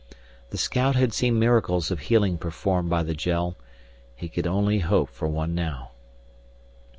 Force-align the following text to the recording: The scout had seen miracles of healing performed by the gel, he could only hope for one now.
The 0.49 0.57
scout 0.57 0.95
had 0.95 1.13
seen 1.13 1.37
miracles 1.37 1.91
of 1.91 1.99
healing 1.99 2.39
performed 2.39 2.89
by 2.89 3.03
the 3.03 3.13
gel, 3.13 3.55
he 4.15 4.29
could 4.29 4.47
only 4.47 4.79
hope 4.79 5.11
for 5.11 5.27
one 5.27 5.53
now. 5.53 5.91